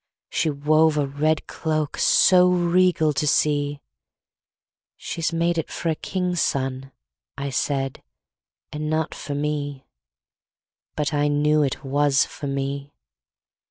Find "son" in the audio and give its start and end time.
6.41-6.91